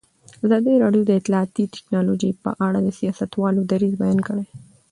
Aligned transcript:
ازادي 0.45 0.73
راډیو 0.83 1.03
د 1.05 1.11
اطلاعاتی 1.19 1.63
تکنالوژي 1.75 2.31
په 2.43 2.49
اړه 2.67 2.79
د 2.81 2.89
سیاستوالو 2.99 3.61
دریځ 3.71 3.93
بیان 4.01 4.19
کړی. 4.27 4.45